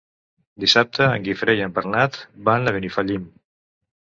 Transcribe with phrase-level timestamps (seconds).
[0.63, 2.17] Dissabte en Guifré i en Bernat
[2.49, 3.29] van a Benifallim.